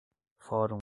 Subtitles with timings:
[0.39, 0.79] fóruns